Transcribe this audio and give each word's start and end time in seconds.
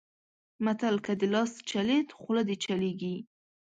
متل؛ 0.65 0.95
که 1.05 1.13
دې 1.19 1.27
لاس 1.33 1.51
چلېد؛ 1.69 2.09
خوله 2.19 2.41
دې 2.49 2.55
چلېږي. 2.63 3.15